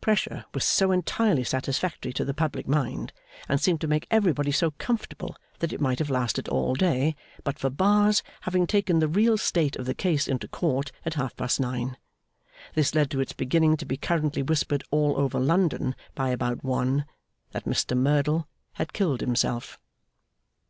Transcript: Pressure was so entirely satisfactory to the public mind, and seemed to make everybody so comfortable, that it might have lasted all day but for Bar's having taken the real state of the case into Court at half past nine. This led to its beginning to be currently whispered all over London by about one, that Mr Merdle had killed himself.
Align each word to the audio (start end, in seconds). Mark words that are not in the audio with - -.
Pressure 0.00 0.46
was 0.54 0.64
so 0.64 0.90
entirely 0.90 1.44
satisfactory 1.44 2.14
to 2.14 2.24
the 2.24 2.32
public 2.32 2.66
mind, 2.66 3.12
and 3.46 3.60
seemed 3.60 3.78
to 3.78 3.86
make 3.86 4.06
everybody 4.10 4.50
so 4.50 4.70
comfortable, 4.78 5.36
that 5.58 5.70
it 5.70 5.82
might 5.82 5.98
have 5.98 6.08
lasted 6.08 6.48
all 6.48 6.72
day 6.74 7.14
but 7.44 7.58
for 7.58 7.68
Bar's 7.68 8.22
having 8.40 8.66
taken 8.66 9.00
the 9.00 9.06
real 9.06 9.36
state 9.36 9.76
of 9.76 9.84
the 9.84 9.92
case 9.92 10.26
into 10.26 10.48
Court 10.48 10.90
at 11.04 11.12
half 11.12 11.36
past 11.36 11.60
nine. 11.60 11.98
This 12.72 12.94
led 12.94 13.10
to 13.10 13.20
its 13.20 13.34
beginning 13.34 13.76
to 13.76 13.84
be 13.84 13.98
currently 13.98 14.40
whispered 14.42 14.82
all 14.90 15.14
over 15.18 15.38
London 15.38 15.94
by 16.14 16.30
about 16.30 16.64
one, 16.64 17.04
that 17.52 17.66
Mr 17.66 17.94
Merdle 17.94 18.48
had 18.76 18.94
killed 18.94 19.20
himself. 19.20 19.78